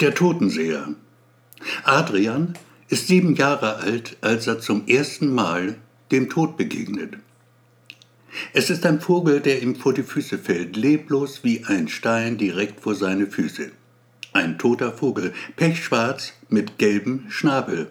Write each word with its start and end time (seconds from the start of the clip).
Der 0.00 0.14
Totenseher. 0.14 0.94
Adrian 1.82 2.54
ist 2.88 3.08
sieben 3.08 3.34
Jahre 3.34 3.78
alt, 3.78 4.16
als 4.20 4.46
er 4.46 4.60
zum 4.60 4.86
ersten 4.86 5.34
Mal 5.34 5.74
dem 6.12 6.30
Tod 6.30 6.56
begegnet. 6.56 7.14
Es 8.52 8.70
ist 8.70 8.86
ein 8.86 9.00
Vogel, 9.00 9.40
der 9.40 9.60
ihm 9.60 9.74
vor 9.74 9.92
die 9.92 10.04
Füße 10.04 10.38
fällt, 10.38 10.76
leblos 10.76 11.42
wie 11.42 11.64
ein 11.64 11.88
Stein 11.88 12.38
direkt 12.38 12.80
vor 12.80 12.94
seine 12.94 13.26
Füße. 13.26 13.72
Ein 14.32 14.56
toter 14.56 14.92
Vogel, 14.92 15.32
pechschwarz 15.56 16.32
mit 16.48 16.78
gelbem 16.78 17.24
Schnabel. 17.28 17.90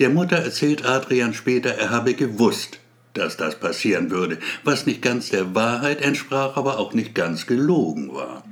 Der 0.00 0.10
Mutter 0.10 0.38
erzählt 0.38 0.84
Adrian 0.84 1.32
später, 1.32 1.70
er 1.70 1.90
habe 1.90 2.14
gewusst, 2.14 2.80
dass 3.12 3.36
das 3.36 3.60
passieren 3.60 4.10
würde, 4.10 4.38
was 4.64 4.84
nicht 4.84 5.00
ganz 5.00 5.28
der 5.28 5.54
Wahrheit 5.54 6.02
entsprach, 6.02 6.56
aber 6.56 6.80
auch 6.80 6.92
nicht 6.92 7.14
ganz 7.14 7.46
gelogen 7.46 8.12
war. 8.12 8.42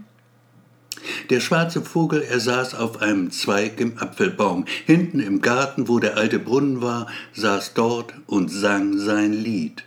Der 1.31 1.41
schwarze 1.41 1.83
Vogel, 1.83 2.23
er 2.23 2.41
saß 2.41 2.75
auf 2.75 3.01
einem 3.03 3.31
Zweig 3.31 3.81
im 3.81 3.99
Apfelbaum. 3.99 4.65
Hinten 4.87 5.21
im 5.21 5.41
Garten, 5.41 5.89
wo 5.89 5.99
der 5.99 6.17
alte 6.17 6.39
Brunnen 6.39 6.83
war, 6.83 7.07
saß 7.35 7.75
dort 7.75 8.15
und 8.27 8.49
sang 8.51 8.99
sein 8.99 9.33
Lied. 9.33 9.85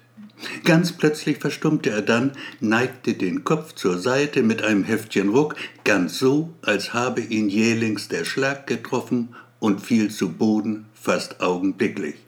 Ganz 0.63 0.91
plötzlich 0.91 1.37
verstummte 1.37 1.89
er 1.89 2.01
dann, 2.01 2.31
neigte 2.59 3.13
den 3.13 3.43
Kopf 3.43 3.73
zur 3.73 3.97
Seite 3.97 4.43
mit 4.43 4.63
einem 4.63 4.83
Heftchen 4.83 5.29
Ruck, 5.29 5.55
ganz 5.83 6.19
so, 6.19 6.53
als 6.61 6.93
habe 6.93 7.21
ihn 7.21 7.49
jählings 7.49 8.09
der 8.09 8.25
Schlag 8.25 8.67
getroffen 8.67 9.29
und 9.59 9.81
fiel 9.81 10.11
zu 10.11 10.29
Boden 10.29 10.85
fast 10.93 11.41
augenblicklich. 11.41 12.24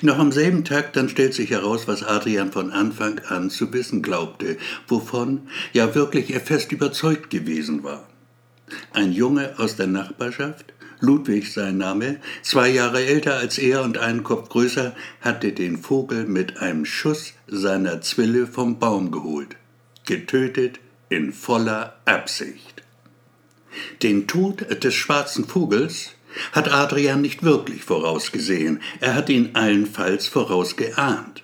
Noch 0.00 0.18
am 0.18 0.32
selben 0.32 0.64
Tag 0.64 0.92
dann 0.92 1.08
stellt 1.08 1.34
sich 1.34 1.50
heraus, 1.50 1.86
was 1.86 2.02
Adrian 2.02 2.52
von 2.52 2.70
Anfang 2.70 3.20
an 3.28 3.50
zu 3.50 3.72
wissen 3.72 4.02
glaubte, 4.02 4.56
wovon 4.88 5.48
ja 5.72 5.94
wirklich 5.94 6.32
er 6.32 6.40
fest 6.40 6.72
überzeugt 6.72 7.30
gewesen 7.30 7.82
war. 7.82 8.06
Ein 8.92 9.12
Junge 9.12 9.54
aus 9.58 9.76
der 9.76 9.86
Nachbarschaft, 9.86 10.72
Ludwig 11.00 11.52
sein 11.52 11.76
Name, 11.76 12.20
zwei 12.42 12.68
Jahre 12.68 13.04
älter 13.04 13.36
als 13.36 13.58
er 13.58 13.82
und 13.82 13.98
einen 13.98 14.22
Kopf 14.22 14.48
größer, 14.48 14.94
hatte 15.20 15.52
den 15.52 15.78
Vogel 15.78 16.26
mit 16.26 16.58
einem 16.58 16.84
Schuss 16.84 17.34
seiner 17.46 18.00
Zwille 18.00 18.46
vom 18.46 18.78
Baum 18.78 19.10
geholt, 19.10 19.56
getötet 20.06 20.80
in 21.10 21.32
voller 21.32 21.96
Absicht. 22.06 22.82
Den 24.02 24.26
Tod 24.26 24.82
des 24.82 24.94
schwarzen 24.94 25.46
Vogels 25.46 26.12
hat 26.52 26.72
Adrian 26.72 27.20
nicht 27.20 27.42
wirklich 27.42 27.84
vorausgesehen, 27.84 28.80
er 29.00 29.14
hat 29.14 29.28
ihn 29.28 29.50
allenfalls 29.54 30.26
vorausgeahnt. 30.26 31.42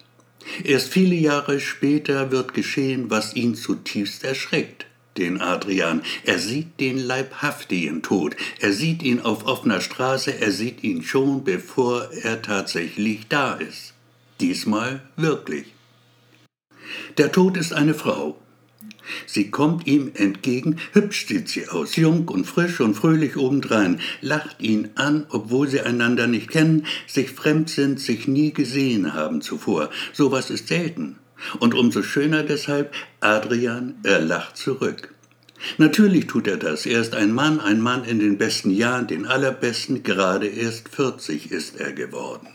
Erst 0.65 0.89
viele 0.89 1.15
Jahre 1.15 1.61
später 1.61 2.31
wird 2.31 2.55
geschehen, 2.55 3.11
was 3.11 3.35
ihn 3.35 3.55
zutiefst 3.55 4.25
erschreckt, 4.25 4.87
den 5.17 5.41
Adrian. 5.41 6.03
Er 6.25 6.39
sieht 6.39 6.81
den 6.81 6.99
leibhaftigen 6.99 8.03
Tod, 8.03 8.37
er 8.61 8.73
sieht 8.73 9.03
ihn 9.03 9.21
auf 9.21 9.47
offener 9.47 9.81
Straße, 9.81 10.39
er 10.41 10.51
sieht 10.51 10.83
ihn 10.83 11.03
schon, 11.03 11.45
bevor 11.45 12.11
er 12.13 12.43
tatsächlich 12.43 13.29
da 13.29 13.55
ist. 13.55 13.95
Diesmal 14.41 15.03
wirklich. 15.17 15.67
Der 17.19 17.31
Tod 17.31 17.57
ist 17.57 17.73
eine 17.73 17.95
Frau, 17.95 18.37
Sie 19.27 19.51
kommt 19.51 19.87
ihm 19.87 20.13
entgegen, 20.15 20.77
hübsch 20.93 21.27
sieht 21.27 21.49
sie 21.49 21.69
aus, 21.69 21.97
jung 21.97 22.29
und 22.29 22.47
frisch 22.47 22.81
und 22.81 22.95
fröhlich 22.95 23.37
obendrein, 23.37 24.01
lacht 24.21 24.61
ihn 24.61 24.91
an, 24.95 25.27
obwohl 25.31 25.69
sie 25.69 25.81
einander 25.81 26.27
nicht 26.27 26.49
kennen, 26.49 26.87
sich 27.07 27.31
fremd 27.31 27.71
sind, 27.71 28.01
sich 28.01 28.29
nie 28.29 28.53
gesehen 28.53 29.15
haben 29.15 29.41
zuvor. 29.41 29.91
Sowas 30.13 30.51
ist 30.51 30.69
selten. 30.69 31.17
Und 31.59 31.75
umso 31.75 32.03
schöner 32.03 32.45
deshalb, 32.45 32.95
Adrian, 33.21 33.97
er 34.05 34.21
lacht 34.21 34.57
zurück. 34.57 35.13
Natürlich 35.79 36.27
tut 36.27 36.47
er 36.47 36.57
das. 36.57 36.87
Er 36.87 37.01
ist 37.01 37.15
ein 37.15 37.33
Mann, 37.33 37.61
ein 37.61 37.81
Mann 37.81 38.05
in 38.05 38.19
den 38.19 38.39
besten 38.39 38.71
Jahren, 38.71 39.07
den 39.07 39.27
allerbesten, 39.27 40.03
gerade 40.03 40.47
erst 40.47 40.89
40 40.89 41.51
ist 41.51 41.81
er 41.81 41.93
geworden. 41.93 42.49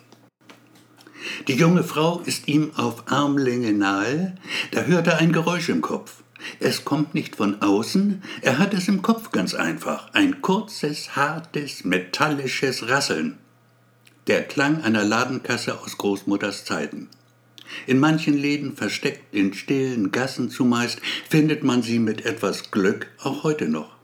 Die 1.47 1.55
junge 1.55 1.83
Frau 1.83 2.21
ist 2.25 2.47
ihm 2.47 2.71
auf 2.75 3.11
Armlänge 3.11 3.73
nahe, 3.73 4.35
da 4.71 4.81
hört 4.81 5.07
er 5.07 5.17
ein 5.17 5.31
Geräusch 5.31 5.69
im 5.69 5.81
Kopf. 5.81 6.23
Es 6.59 6.85
kommt 6.85 7.13
nicht 7.13 7.35
von 7.35 7.61
außen, 7.61 8.21
er 8.41 8.59
hat 8.59 8.73
es 8.73 8.87
im 8.87 9.01
Kopf 9.01 9.31
ganz 9.31 9.53
einfach. 9.53 10.13
Ein 10.13 10.41
kurzes, 10.41 11.15
hartes, 11.15 11.83
metallisches 11.83 12.89
Rasseln. 12.89 13.37
Der 14.27 14.43
Klang 14.43 14.81
einer 14.83 15.03
Ladenkasse 15.03 15.79
aus 15.79 15.97
Großmutters 15.97 16.65
Zeiten. 16.65 17.09
In 17.85 17.99
manchen 17.99 18.37
Läden 18.37 18.75
versteckt 18.75 19.33
in 19.33 19.53
stillen 19.53 20.11
Gassen 20.11 20.49
zumeist 20.49 20.99
findet 21.29 21.63
man 21.63 21.81
sie 21.81 21.99
mit 21.99 22.25
etwas 22.25 22.71
Glück 22.71 23.07
auch 23.19 23.43
heute 23.43 23.67
noch. 23.67 23.95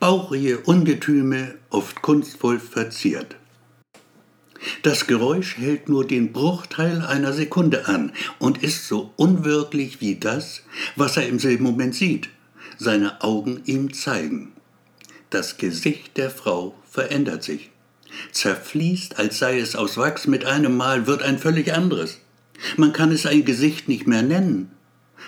Bauchige 0.00 0.58
Ungetüme, 0.60 1.56
oft 1.70 2.02
kunstvoll 2.02 2.58
verziert. 2.58 3.36
Das 4.82 5.06
Geräusch 5.06 5.56
hält 5.56 5.88
nur 5.88 6.06
den 6.06 6.32
Bruchteil 6.32 7.02
einer 7.02 7.32
Sekunde 7.32 7.86
an 7.86 8.12
und 8.38 8.62
ist 8.62 8.88
so 8.88 9.12
unwirklich 9.16 10.00
wie 10.00 10.16
das, 10.16 10.62
was 10.96 11.16
er 11.16 11.28
im 11.28 11.38
selben 11.38 11.64
Moment 11.64 11.94
sieht, 11.94 12.28
seine 12.76 13.22
Augen 13.22 13.62
ihm 13.66 13.92
zeigen. 13.92 14.52
Das 15.30 15.58
Gesicht 15.58 16.16
der 16.16 16.30
Frau 16.30 16.74
verändert 16.88 17.44
sich. 17.44 17.70
Zerfließt, 18.32 19.18
als 19.18 19.38
sei 19.38 19.58
es 19.58 19.76
aus 19.76 19.96
Wachs, 19.96 20.26
mit 20.26 20.44
einem 20.44 20.76
Mal 20.76 21.06
wird 21.06 21.22
ein 21.22 21.38
völlig 21.38 21.72
anderes. 21.72 22.18
Man 22.76 22.92
kann 22.92 23.12
es 23.12 23.26
ein 23.26 23.44
Gesicht 23.44 23.88
nicht 23.88 24.06
mehr 24.06 24.22
nennen. 24.22 24.70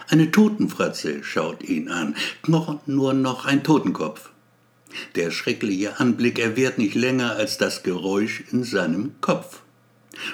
Eine 0.08 0.30
Totenfratze 0.30 1.22
schaut 1.22 1.62
ihn 1.62 1.88
an, 1.88 2.16
Knochen 2.42 2.80
nur 2.86 3.12
noch 3.12 3.44
ein 3.44 3.62
Totenkopf. 3.62 4.29
Der 5.14 5.30
schreckliche 5.30 6.00
Anblick 6.00 6.38
erwährt 6.38 6.78
nicht 6.78 6.94
länger 6.94 7.36
als 7.36 7.58
das 7.58 7.82
Geräusch 7.82 8.44
in 8.50 8.64
seinem 8.64 9.12
Kopf. 9.20 9.60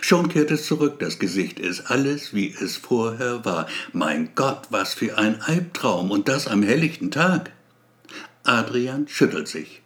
Schon 0.00 0.28
kehrt 0.28 0.50
es 0.50 0.66
zurück, 0.66 0.98
das 0.98 1.18
Gesicht 1.18 1.60
ist 1.60 1.90
alles, 1.90 2.34
wie 2.34 2.54
es 2.60 2.76
vorher 2.76 3.44
war. 3.44 3.68
Mein 3.92 4.30
Gott, 4.34 4.66
was 4.70 4.94
für 4.94 5.18
ein 5.18 5.40
Albtraum 5.42 6.10
und 6.10 6.28
das 6.28 6.48
am 6.48 6.62
helllichten 6.62 7.10
Tag. 7.10 7.52
Adrian 8.44 9.06
schüttelt 9.08 9.48
sich. 9.48 9.82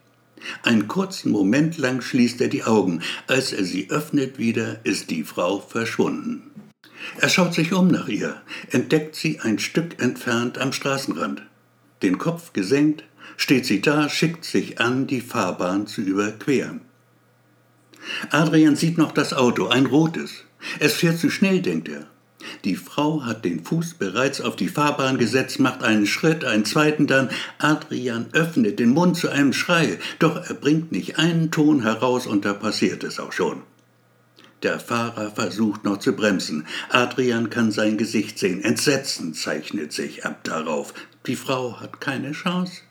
Einen 0.63 0.89
kurzen 0.89 1.33
Moment 1.33 1.77
lang 1.77 2.01
schließt 2.01 2.41
er 2.41 2.49
die 2.49 2.65
Augen. 2.65 3.03
Als 3.27 3.53
er 3.53 3.65
sie 3.65 3.91
öffnet 3.91 4.39
wieder, 4.39 4.81
ist 4.85 5.11
die 5.11 5.25
Frau 5.25 5.61
verschwunden. 5.61 6.51
Er 7.19 7.29
schaut 7.29 7.55
sich 7.55 7.73
um 7.73 7.89
nach 7.89 8.09
ihr, 8.09 8.41
entdeckt 8.71 9.17
sie 9.17 9.41
ein 9.41 9.59
Stück 9.59 10.03
entfernt 10.03 10.59
am 10.59 10.73
Straßenrand. 10.73 11.43
Den 12.03 12.19
Kopf 12.19 12.53
gesenkt, 12.53 13.05
steht 13.37 13.67
sie 13.67 13.81
da, 13.81 14.09
schickt 14.09 14.45
sich 14.45 14.81
an, 14.81 15.07
die 15.07 15.21
Fahrbahn 15.21 15.87
zu 15.87 16.01
überqueren. 16.01 16.81
Adrian 18.31 18.77
sieht 18.77 18.99
noch 18.99 19.13
das 19.13 19.33
Auto, 19.33 19.69
ein 19.69 19.87
rotes. 19.87 20.45
Es 20.79 20.95
fährt 20.95 21.19
zu 21.19 21.31
schnell, 21.31 21.61
denkt 21.61 21.89
er. 21.89 22.07
Die 22.65 22.77
Frau 22.77 23.25
hat 23.25 23.45
den 23.45 23.65
Fuß 23.65 23.95
bereits 23.95 24.41
auf 24.41 24.57
die 24.57 24.69
Fahrbahn 24.69 25.19
gesetzt, 25.19 25.61
macht 25.61 25.83
einen 25.83 26.07
Schritt, 26.07 26.45
einen 26.45 26.65
zweiten 26.65 27.07
dann. 27.07 27.31
Adrian 27.59 28.29
öffnet 28.33 28.79
den 28.79 28.91
Mund 28.91 29.17
zu 29.17 29.29
einem 29.29 29.53
Schrei, 29.53 29.99
doch 30.19 30.37
er 30.37 30.55
bringt 30.55 30.91
nicht 30.91 31.19
einen 31.19 31.51
Ton 31.51 31.83
heraus 31.83 32.27
und 32.27 32.45
da 32.45 32.55
passiert 32.55 33.05
es 33.05 33.21
auch 33.21 33.33
schon. 33.33 33.63
Der 34.63 34.79
Fahrer 34.79 35.31
versucht 35.31 35.85
noch 35.85 35.99
zu 35.99 36.13
bremsen. 36.13 36.67
Adrian 36.91 37.49
kann 37.49 37.71
sein 37.73 37.97
Gesicht 37.97 38.39
sehen. 38.39 38.63
Entsetzen 38.63 39.33
zeichnet 39.33 39.93
sich 39.93 40.27
ab 40.27 40.45
darauf. 40.45 40.93
Die 41.27 41.37
Frau 41.37 41.81
hat 41.81 42.01
keine 42.01 42.33
Chance. 42.33 42.83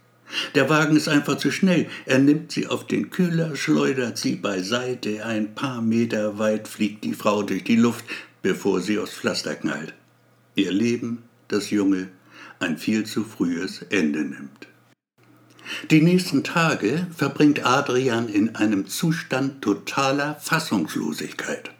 Der 0.55 0.69
Wagen 0.69 0.95
ist 0.95 1.07
einfach 1.07 1.37
zu 1.37 1.51
schnell. 1.51 1.87
Er 2.05 2.19
nimmt 2.19 2.51
sie 2.51 2.67
auf 2.67 2.85
den 2.85 3.09
Kühler, 3.09 3.55
schleudert 3.55 4.17
sie 4.17 4.35
beiseite. 4.35 5.25
Ein 5.25 5.55
paar 5.55 5.81
Meter 5.81 6.37
weit 6.37 6.67
fliegt 6.67 7.03
die 7.03 7.13
Frau 7.13 7.43
durch 7.43 7.63
die 7.63 7.75
Luft, 7.75 8.05
bevor 8.41 8.81
sie 8.81 8.99
aufs 8.99 9.13
Pflaster 9.13 9.55
knallt. 9.55 9.93
Ihr 10.55 10.71
Leben, 10.71 11.23
das 11.47 11.69
Junge, 11.71 12.09
ein 12.59 12.77
viel 12.77 13.05
zu 13.05 13.23
frühes 13.23 13.81
Ende 13.89 14.19
nimmt. 14.19 14.67
Die 15.91 16.01
nächsten 16.01 16.43
Tage 16.43 17.07
verbringt 17.15 17.65
Adrian 17.65 18.27
in 18.27 18.55
einem 18.55 18.87
Zustand 18.87 19.61
totaler 19.61 20.35
Fassungslosigkeit. 20.35 21.71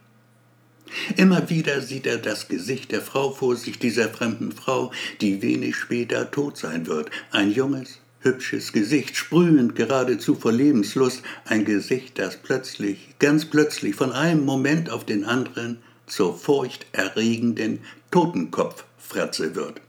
Immer 1.18 1.50
wieder 1.50 1.82
sieht 1.82 2.08
er 2.08 2.18
das 2.18 2.48
Gesicht 2.48 2.92
der 2.92 3.02
Frau 3.02 3.32
vor 3.32 3.56
sich, 3.56 3.80
dieser 3.80 4.10
fremden 4.10 4.52
Frau, 4.52 4.92
die 5.22 5.42
wenig 5.42 5.76
später 5.76 6.32
tot 6.32 6.58
sein 6.58 6.88
wird. 6.88 7.10
Ein 7.32 7.52
junges, 7.52 8.00
hübsches 8.22 8.74
Gesicht, 8.74 9.16
sprühend 9.16 9.76
geradezu 9.76 10.36
vor 10.36 10.52
Lebenslust, 10.52 11.22
ein 11.46 11.66
Gesicht, 11.66 12.20
das 12.20 12.38
plötzlich, 12.38 13.16
ganz 13.20 13.46
plötzlich 13.46 13.96
von 13.96 14.12
einem 14.12 14.46
Moment 14.46 14.90
auf 14.90 15.06
den 15.06 15.24
anderen 15.24 15.78
zur 16.06 16.38
furchterregenden 16.38 17.80
Totenkopffratze 18.12 19.56
wird. 19.56 19.82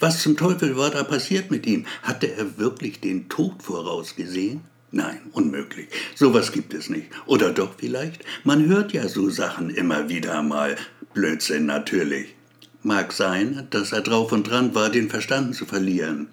Was 0.00 0.22
zum 0.22 0.36
Teufel 0.36 0.76
war 0.76 0.90
da 0.90 1.04
passiert 1.04 1.50
mit 1.50 1.66
ihm? 1.66 1.86
Hatte 2.02 2.32
er 2.32 2.58
wirklich 2.58 3.00
den 3.00 3.28
Tod 3.28 3.62
vorausgesehen? 3.62 4.62
Nein, 4.90 5.20
unmöglich. 5.32 5.88
Sowas 6.14 6.52
gibt 6.52 6.72
es 6.72 6.88
nicht. 6.88 7.08
Oder 7.26 7.52
doch 7.52 7.74
vielleicht? 7.76 8.24
Man 8.44 8.66
hört 8.66 8.92
ja 8.92 9.08
so 9.08 9.28
Sachen 9.28 9.68
immer 9.70 10.08
wieder 10.08 10.42
mal. 10.42 10.76
Blödsinn 11.12 11.66
natürlich. 11.66 12.34
Mag 12.82 13.12
sein, 13.12 13.66
dass 13.70 13.92
er 13.92 14.00
drauf 14.00 14.32
und 14.32 14.48
dran 14.48 14.74
war, 14.74 14.90
den 14.90 15.10
Verstand 15.10 15.54
zu 15.54 15.66
verlieren. 15.66 16.28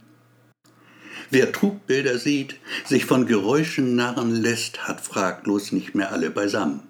Wer 1.33 1.51
Trugbilder 1.51 2.19
sieht, 2.19 2.57
sich 2.85 3.05
von 3.05 3.25
Geräuschen 3.25 3.95
narren 3.95 4.29
lässt, 4.35 4.87
hat 4.87 5.01
fraglos 5.01 5.71
nicht 5.71 5.95
mehr 5.95 6.11
alle 6.11 6.29
beisammen. 6.29 6.81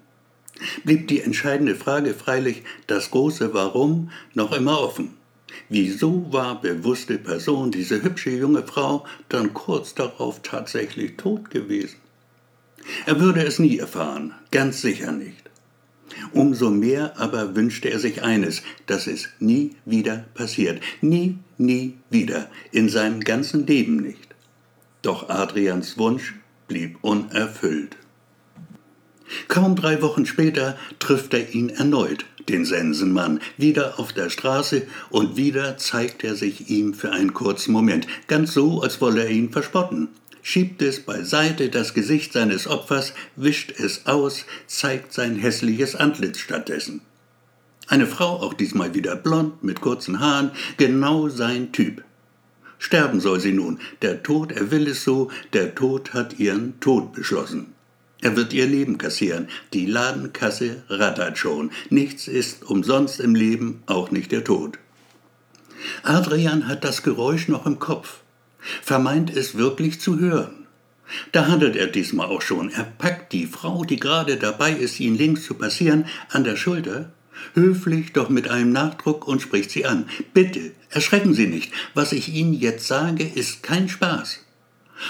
Blieb 0.84 1.08
die 1.08 1.22
entscheidende 1.22 1.74
Frage 1.74 2.12
freilich, 2.12 2.62
das 2.86 3.10
große 3.10 3.54
Warum, 3.54 4.10
noch 4.34 4.52
immer 4.52 4.80
offen. 4.80 5.14
Wieso 5.70 6.30
war 6.30 6.60
bewusste 6.60 7.16
Person, 7.16 7.70
diese 7.70 8.02
hübsche 8.02 8.32
junge 8.32 8.66
Frau, 8.66 9.06
dann 9.30 9.54
kurz 9.54 9.94
darauf 9.94 10.42
tatsächlich 10.42 11.16
tot 11.16 11.48
gewesen? 11.48 11.96
Er 13.06 13.20
würde 13.20 13.46
es 13.46 13.58
nie 13.58 13.78
erfahren, 13.78 14.34
ganz 14.50 14.82
sicher 14.82 15.12
nicht. 15.12 15.48
Umso 16.32 16.68
mehr 16.68 17.18
aber 17.18 17.56
wünschte 17.56 17.88
er 17.88 17.98
sich 17.98 18.22
eines, 18.22 18.62
dass 18.84 19.06
es 19.06 19.30
nie 19.38 19.70
wieder 19.86 20.26
passiert. 20.34 20.82
Nie, 21.00 21.38
nie 21.56 21.94
wieder. 22.10 22.50
In 22.72 22.90
seinem 22.90 23.20
ganzen 23.20 23.66
Leben 23.66 23.96
nicht. 23.96 24.33
Doch 25.04 25.28
Adrians 25.28 25.98
Wunsch 25.98 26.34
blieb 26.66 26.98
unerfüllt. 27.02 27.96
Kaum 29.48 29.76
drei 29.76 30.02
Wochen 30.02 30.26
später 30.26 30.76
trifft 30.98 31.34
er 31.34 31.54
ihn 31.54 31.68
erneut, 31.68 32.24
den 32.48 32.64
Sensenmann, 32.64 33.40
wieder 33.56 33.98
auf 34.00 34.12
der 34.12 34.30
Straße 34.30 34.86
und 35.10 35.36
wieder 35.36 35.76
zeigt 35.76 36.24
er 36.24 36.34
sich 36.34 36.68
ihm 36.68 36.94
für 36.94 37.12
einen 37.12 37.34
kurzen 37.34 37.72
Moment, 37.72 38.06
ganz 38.28 38.54
so, 38.54 38.82
als 38.82 39.00
wolle 39.00 39.24
er 39.24 39.30
ihn 39.30 39.50
verspotten 39.50 40.08
schiebt 40.44 40.82
es 40.82 41.00
beiseite 41.00 41.70
das 41.70 41.94
Gesicht 41.94 42.34
seines 42.34 42.68
Opfers, 42.68 43.14
wischt 43.34 43.72
es 43.80 44.06
aus, 44.06 44.44
zeigt 44.66 45.14
sein 45.14 45.36
hässliches 45.36 45.96
Antlitz 45.96 46.38
stattdessen. 46.38 47.00
Eine 47.88 48.06
Frau, 48.06 48.40
auch 48.40 48.52
diesmal 48.52 48.94
wieder 48.94 49.16
blond, 49.16 49.64
mit 49.64 49.80
kurzen 49.80 50.20
Haaren, 50.20 50.50
genau 50.76 51.30
sein 51.30 51.72
Typ. 51.72 52.04
Sterben 52.86 53.20
soll 53.20 53.40
sie 53.40 53.52
nun, 53.52 53.78
der 54.02 54.22
Tod, 54.22 54.52
er 54.52 54.70
will 54.70 54.88
es 54.88 55.04
so, 55.04 55.30
der 55.54 55.74
Tod 55.74 56.12
hat 56.12 56.38
ihren 56.38 56.78
Tod 56.80 57.14
beschlossen. 57.14 57.72
Er 58.20 58.36
wird 58.36 58.52
ihr 58.52 58.66
Leben 58.66 58.98
kassieren, 58.98 59.48
die 59.72 59.86
Ladenkasse 59.86 60.82
rattert 60.88 61.38
schon, 61.38 61.70
nichts 61.88 62.28
ist 62.28 62.62
umsonst 62.64 63.20
im 63.20 63.34
Leben, 63.34 63.82
auch 63.86 64.10
nicht 64.10 64.32
der 64.32 64.44
Tod. 64.44 64.78
Adrian 66.02 66.68
hat 66.68 66.84
das 66.84 67.02
Geräusch 67.02 67.48
noch 67.48 67.64
im 67.66 67.78
Kopf 67.78 68.20
vermeint 68.82 69.34
es 69.34 69.56
wirklich 69.56 70.00
zu 70.00 70.18
hören. 70.18 70.66
Da 71.32 71.48
handelt 71.48 71.76
er 71.76 71.86
diesmal 71.86 72.28
auch 72.28 72.42
schon. 72.42 72.70
Er 72.70 72.84
packt 72.84 73.32
die 73.32 73.46
Frau, 73.46 73.84
die 73.84 74.00
gerade 74.00 74.36
dabei 74.36 74.72
ist, 74.72 75.00
ihn 75.00 75.16
links 75.16 75.44
zu 75.44 75.54
passieren, 75.54 76.06
an 76.30 76.44
der 76.44 76.56
Schulter, 76.56 77.12
höflich, 77.54 78.12
doch 78.12 78.28
mit 78.28 78.48
einem 78.48 78.72
Nachdruck 78.72 79.28
und 79.28 79.42
spricht 79.42 79.70
sie 79.70 79.84
an. 79.84 80.06
Bitte, 80.32 80.72
erschrecken 80.90 81.34
Sie 81.34 81.46
nicht. 81.46 81.72
Was 81.94 82.12
ich 82.12 82.34
Ihnen 82.34 82.54
jetzt 82.54 82.86
sage, 82.86 83.24
ist 83.24 83.62
kein 83.62 83.88
Spaß. 83.88 84.40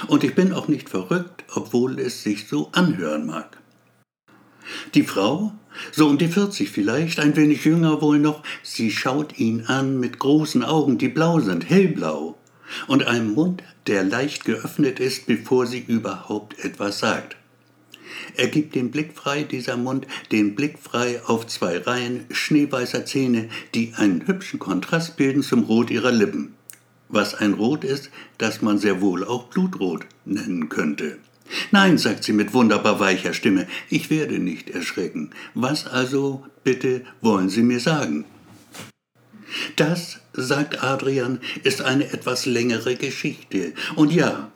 Und 0.06 0.24
ich 0.24 0.34
bin 0.34 0.52
auch 0.52 0.68
nicht 0.68 0.88
verrückt, 0.88 1.44
obwohl 1.54 1.98
es 1.98 2.22
sich 2.22 2.48
so 2.48 2.70
anhören 2.72 3.26
mag. 3.26 3.58
Die 4.94 5.02
Frau, 5.02 5.52
so 5.92 6.08
um 6.08 6.18
die 6.18 6.28
40 6.28 6.70
vielleicht, 6.70 7.20
ein 7.20 7.36
wenig 7.36 7.64
jünger 7.64 8.00
wohl 8.00 8.18
noch, 8.18 8.42
sie 8.62 8.90
schaut 8.90 9.38
ihn 9.38 9.66
an 9.66 10.00
mit 10.00 10.18
großen 10.18 10.64
Augen, 10.64 10.98
die 10.98 11.08
blau 11.08 11.40
sind, 11.40 11.68
hellblau, 11.68 12.38
und 12.86 13.06
einem 13.06 13.34
Mund, 13.34 13.62
der 13.86 14.04
leicht 14.04 14.44
geöffnet 14.44 15.00
ist, 15.00 15.26
bevor 15.26 15.66
sie 15.66 15.80
überhaupt 15.80 16.58
etwas 16.64 16.98
sagt. 17.00 17.36
Er 18.36 18.48
gibt 18.48 18.74
den 18.74 18.90
Blick 18.90 19.12
frei, 19.14 19.42
dieser 19.42 19.76
Mund, 19.76 20.06
den 20.32 20.54
Blick 20.54 20.78
frei 20.78 21.20
auf 21.24 21.46
zwei 21.46 21.78
Reihen 21.78 22.24
schneeweißer 22.30 23.04
Zähne, 23.04 23.48
die 23.74 23.92
einen 23.96 24.26
hübschen 24.26 24.58
Kontrast 24.58 25.16
bilden 25.16 25.42
zum 25.42 25.64
Rot 25.64 25.90
ihrer 25.90 26.12
Lippen. 26.12 26.54
Was 27.08 27.34
ein 27.34 27.54
Rot 27.54 27.84
ist, 27.84 28.10
das 28.38 28.62
man 28.62 28.78
sehr 28.78 29.00
wohl 29.00 29.24
auch 29.24 29.44
Blutrot 29.44 30.06
nennen 30.24 30.68
könnte. 30.68 31.18
Nein, 31.70 31.98
sagt 31.98 32.24
sie 32.24 32.32
mit 32.32 32.54
wunderbar 32.54 33.00
weicher 33.00 33.34
Stimme, 33.34 33.66
ich 33.90 34.10
werde 34.10 34.38
nicht 34.38 34.70
erschrecken. 34.70 35.30
Was 35.54 35.86
also, 35.86 36.44
bitte, 36.64 37.02
wollen 37.20 37.50
Sie 37.50 37.62
mir 37.62 37.80
sagen? 37.80 38.24
Das, 39.76 40.20
sagt 40.32 40.82
Adrian, 40.82 41.40
ist 41.62 41.82
eine 41.82 42.12
etwas 42.12 42.46
längere 42.46 42.96
Geschichte. 42.96 43.72
Und 43.94 44.12
ja, 44.12 44.50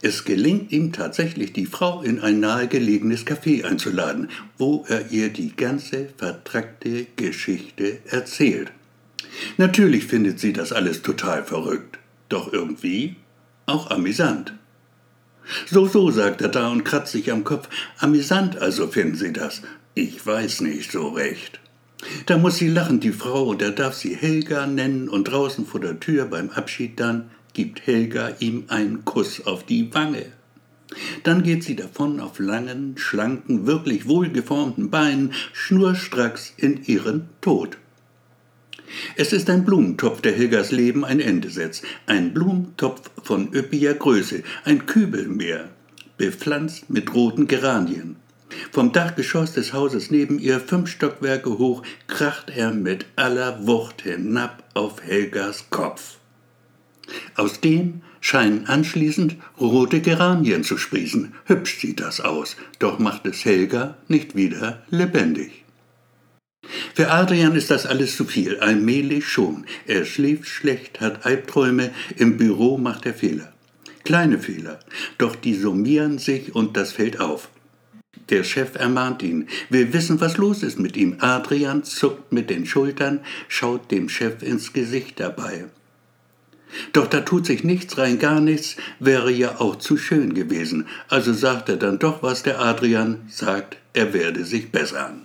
es 0.00 0.24
gelingt 0.24 0.72
ihm 0.72 0.92
tatsächlich, 0.92 1.52
die 1.52 1.66
Frau 1.66 2.02
in 2.02 2.20
ein 2.20 2.40
nahegelegenes 2.40 3.26
Café 3.26 3.64
einzuladen, 3.64 4.28
wo 4.58 4.84
er 4.88 5.10
ihr 5.10 5.28
die 5.28 5.54
ganze 5.54 6.08
vertrackte 6.16 7.06
Geschichte 7.16 7.98
erzählt. 8.06 8.72
Natürlich 9.56 10.04
findet 10.04 10.40
sie 10.40 10.52
das 10.52 10.72
alles 10.72 11.02
total 11.02 11.44
verrückt, 11.44 11.98
doch 12.28 12.52
irgendwie 12.52 13.16
auch 13.66 13.90
amüsant. 13.90 14.54
So, 15.66 15.86
so, 15.86 16.10
sagt 16.10 16.40
er 16.40 16.48
da 16.48 16.68
und 16.68 16.84
kratzt 16.84 17.12
sich 17.12 17.32
am 17.32 17.44
Kopf. 17.44 17.68
Amüsant 17.98 18.58
also 18.58 18.86
finden 18.86 19.16
Sie 19.16 19.32
das. 19.32 19.62
Ich 19.94 20.24
weiß 20.24 20.60
nicht 20.60 20.92
so 20.92 21.08
recht. 21.08 21.60
Da 22.26 22.38
muss 22.38 22.56
sie 22.56 22.68
lachen, 22.68 23.00
die 23.00 23.12
Frau, 23.12 23.44
und 23.44 23.62
er 23.62 23.70
darf 23.70 23.94
sie 23.94 24.16
Helga 24.16 24.66
nennen, 24.66 25.08
und 25.08 25.24
draußen 25.24 25.66
vor 25.66 25.80
der 25.80 26.00
Tür 26.00 26.24
beim 26.26 26.50
Abschied 26.50 26.98
dann 26.98 27.30
gibt 27.52 27.86
Helga 27.86 28.34
ihm 28.40 28.64
einen 28.68 29.04
Kuss 29.04 29.46
auf 29.46 29.64
die 29.64 29.92
Wange. 29.94 30.26
Dann 31.22 31.42
geht 31.42 31.64
sie 31.64 31.76
davon 31.76 32.20
auf 32.20 32.38
langen, 32.38 32.96
schlanken, 32.98 33.66
wirklich 33.66 34.06
wohlgeformten 34.06 34.90
Beinen, 34.90 35.32
schnurstracks 35.52 36.52
in 36.56 36.84
ihren 36.84 37.28
Tod. 37.40 37.78
Es 39.16 39.32
ist 39.32 39.48
ein 39.48 39.64
Blumentopf, 39.64 40.20
der 40.20 40.32
Helgas 40.32 40.70
Leben 40.70 41.04
ein 41.04 41.20
Ende 41.20 41.50
setzt. 41.50 41.84
Ein 42.06 42.34
Blumentopf 42.34 43.10
von 43.22 43.52
üppiger 43.54 43.94
Größe, 43.94 44.42
ein 44.64 44.84
Kübelmeer, 44.84 45.70
bepflanzt 46.18 46.90
mit 46.90 47.14
roten 47.14 47.46
Geranien. 47.46 48.16
Vom 48.70 48.92
Dachgeschoss 48.92 49.52
des 49.54 49.72
Hauses 49.72 50.10
neben 50.10 50.38
ihr, 50.38 50.60
fünf 50.60 50.90
Stockwerke 50.90 51.58
hoch, 51.58 51.82
kracht 52.06 52.50
er 52.54 52.72
mit 52.72 53.06
aller 53.16 53.66
Wucht 53.66 54.02
hinab 54.02 54.62
auf 54.74 55.02
Helgas 55.02 55.70
Kopf. 55.70 56.18
Aus 57.36 57.60
dem 57.60 58.02
scheinen 58.20 58.66
anschließend 58.66 59.36
rote 59.60 60.00
Geranien 60.00 60.64
zu 60.64 60.78
sprießen. 60.78 61.34
Hübsch 61.46 61.80
sieht 61.80 62.00
das 62.00 62.20
aus, 62.20 62.56
doch 62.78 62.98
macht 62.98 63.26
es 63.26 63.44
Helga 63.44 63.96
nicht 64.08 64.36
wieder 64.36 64.82
lebendig. 64.90 65.64
Für 66.94 67.10
Adrian 67.10 67.56
ist 67.56 67.70
das 67.70 67.86
alles 67.86 68.16
zu 68.16 68.24
viel, 68.24 68.60
allmählich 68.60 69.26
schon. 69.26 69.66
Er 69.86 70.04
schläft 70.04 70.46
schlecht, 70.46 71.00
hat 71.00 71.26
Albträume, 71.26 71.90
im 72.16 72.36
Büro 72.36 72.78
macht 72.78 73.06
er 73.06 73.14
Fehler. 73.14 73.52
Kleine 74.04 74.38
Fehler, 74.38 74.78
doch 75.18 75.34
die 75.36 75.54
summieren 75.54 76.18
sich 76.18 76.54
und 76.54 76.76
das 76.76 76.92
fällt 76.92 77.20
auf. 77.20 77.48
Der 78.30 78.44
Chef 78.44 78.76
ermahnt 78.76 79.22
ihn. 79.22 79.48
Wir 79.68 79.92
wissen, 79.92 80.20
was 80.20 80.36
los 80.36 80.62
ist 80.62 80.78
mit 80.78 80.96
ihm. 80.96 81.16
Adrian 81.18 81.82
zuckt 81.82 82.32
mit 82.32 82.50
den 82.50 82.66
Schultern, 82.66 83.20
schaut 83.48 83.90
dem 83.90 84.08
Chef 84.08 84.42
ins 84.42 84.72
Gesicht 84.72 85.18
dabei. 85.18 85.66
Doch 86.92 87.06
da 87.06 87.20
tut 87.20 87.46
sich 87.46 87.64
nichts, 87.64 87.98
rein 87.98 88.18
gar 88.18 88.40
nichts, 88.40 88.76
wäre 88.98 89.30
ja 89.30 89.60
auch 89.60 89.76
zu 89.76 89.96
schön 89.96 90.34
gewesen. 90.34 90.86
Also 91.08 91.32
sagt 91.32 91.68
er 91.68 91.76
dann 91.76 91.98
doch, 91.98 92.22
was 92.22 92.42
der 92.42 92.60
Adrian 92.60 93.20
sagt, 93.28 93.76
er 93.92 94.12
werde 94.12 94.44
sich 94.44 94.70
bessern. 94.70 95.22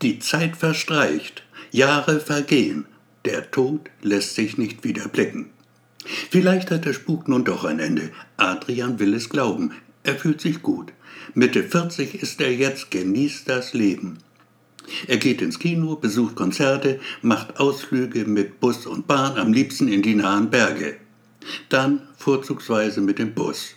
Die 0.00 0.18
Zeit 0.18 0.56
verstreicht, 0.56 1.42
Jahre 1.70 2.20
vergehen, 2.20 2.86
der 3.24 3.50
Tod 3.50 3.90
lässt 4.02 4.34
sich 4.34 4.58
nicht 4.58 4.84
wieder 4.84 5.08
blicken. 5.08 5.50
Vielleicht 6.30 6.70
hat 6.70 6.84
der 6.84 6.92
Spuk 6.92 7.28
nun 7.28 7.44
doch 7.44 7.64
ein 7.64 7.78
Ende. 7.78 8.10
Adrian 8.36 8.98
will 8.98 9.14
es 9.14 9.28
glauben. 9.28 9.72
Er 10.02 10.16
fühlt 10.16 10.40
sich 10.40 10.62
gut. 10.62 10.92
Mitte 11.34 11.62
40 11.62 12.20
ist 12.20 12.40
er 12.40 12.52
jetzt, 12.52 12.90
genießt 12.90 13.48
das 13.48 13.72
Leben. 13.72 14.18
Er 15.06 15.16
geht 15.16 15.42
ins 15.42 15.58
Kino, 15.58 15.96
besucht 15.96 16.34
Konzerte, 16.34 17.00
macht 17.22 17.58
Ausflüge 17.58 18.24
mit 18.24 18.60
Bus 18.60 18.86
und 18.86 19.06
Bahn, 19.06 19.38
am 19.38 19.52
liebsten 19.52 19.88
in 19.88 20.02
die 20.02 20.14
nahen 20.14 20.50
Berge. 20.50 20.96
Dann 21.68 22.02
vorzugsweise 22.16 23.00
mit 23.00 23.18
dem 23.18 23.34
Bus. 23.34 23.74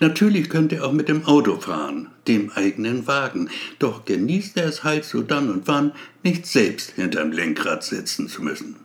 Natürlich 0.00 0.50
könnte 0.50 0.76
er 0.76 0.86
auch 0.86 0.92
mit 0.92 1.08
dem 1.08 1.24
Auto 1.24 1.58
fahren, 1.58 2.08
dem 2.28 2.50
eigenen 2.50 3.06
Wagen, 3.06 3.48
doch 3.78 4.04
genießt 4.04 4.56
er 4.58 4.66
es 4.66 4.84
halt 4.84 5.04
so 5.04 5.22
dann 5.22 5.50
und 5.50 5.66
wann, 5.66 5.92
nicht 6.22 6.46
selbst 6.46 6.92
hinterm 6.92 7.32
Lenkrad 7.32 7.82
sitzen 7.82 8.28
zu 8.28 8.42
müssen. 8.42 8.76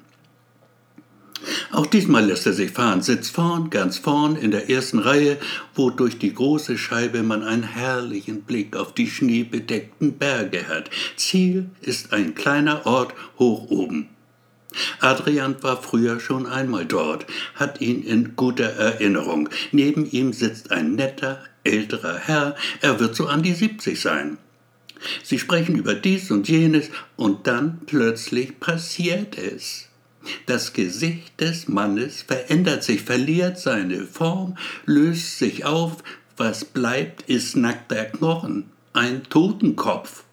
Auch 1.72 1.86
diesmal 1.86 2.25
lässt 2.25 2.46
er 2.46 2.53
sich 2.53 2.72
fahren, 2.72 3.01
sitzt 3.01 3.32
vorn, 3.32 3.70
ganz 3.70 3.98
vorn 3.98 4.36
in 4.36 4.51
der 4.51 4.70
ersten 4.70 5.00
Reihe, 5.00 5.38
wo 5.75 5.89
durch 5.89 6.17
die 6.17 6.34
große 6.34 6.77
Scheibe 6.77 7.24
man 7.24 7.44
einen 7.44 7.63
herrlichen 7.63 8.41
Blick 8.44 8.75
auf 8.75 8.94
die 8.94 9.10
schneebedeckten 9.10 10.17
Berge 10.17 10.67
hat. 10.67 10.89
Ziel 11.15 11.70
ist 11.82 12.13
ein 12.13 12.36
kleiner 12.36 12.86
Ort 12.86 13.13
hoch 13.38 13.70
oben. 13.70 14.10
Adrian 15.00 15.56
war 15.62 15.82
früher 15.82 16.20
schon 16.20 16.46
einmal 16.46 16.86
dort, 16.86 17.25
hat 17.56 17.82
ihn 17.82 18.03
in 18.03 18.36
guter 18.36 18.70
Erinnerung. 18.70 19.50
Neben 19.72 20.10
ihm 20.10 20.34
sitzt 20.34 20.72
ein 20.72 20.96
netter, 20.96 21.44
älterer 21.63 22.17
Herr, 22.17 22.56
er 22.82 23.00
wird 23.00 23.15
so 23.15 23.27
an 23.27 23.44
die 23.44 23.53
70 23.53 24.00
sein. 24.00 24.38
Sie 25.24 25.39
sprechen 25.39 25.75
über 25.75 25.94
dies 25.94 26.32
und 26.32 26.50
jenes 26.50 26.89
und 27.15 27.48
dann 27.48 27.82
plötzlich 27.86 28.60
passiert 28.60 29.38
es. 29.38 29.87
Das 30.46 30.74
Gesicht 30.74 31.39
des 31.39 31.67
Mannes 31.67 32.22
verändert 32.22 32.84
sich, 32.84 33.01
verliert 33.01 33.60
seine 33.60 34.05
Form, 34.05 34.57
löst 34.86 35.39
sich 35.39 35.65
auf, 35.65 36.03
was 36.36 36.65
bleibt, 36.65 37.24
ist 37.24 37.55
nackter 37.55 38.05
Knochen, 38.05 38.69
ein 38.93 39.24
Totenkopf. 39.24 40.24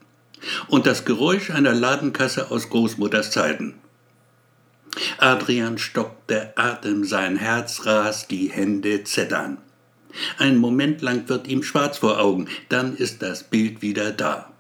Und 0.68 0.86
das 0.86 1.04
Geräusch 1.04 1.50
einer 1.50 1.74
Ladenkasse 1.74 2.50
aus 2.50 2.68
Großmutters 2.68 3.30
Zeiten. 3.30 3.74
Adrian 5.18 5.78
stockt 5.78 6.30
der 6.30 6.58
Atem, 6.58 7.04
sein 7.04 7.36
Herz 7.36 7.86
rast, 7.86 8.30
die 8.30 8.50
Hände 8.50 9.04
zittern. 9.04 9.58
Ein 10.38 10.58
Moment 10.58 11.02
lang 11.02 11.28
wird 11.28 11.48
ihm 11.48 11.62
schwarz 11.62 11.98
vor 11.98 12.20
Augen, 12.20 12.48
dann 12.68 12.96
ist 12.96 13.22
das 13.22 13.44
Bild 13.44 13.82
wieder 13.82 14.12
da. 14.12 14.52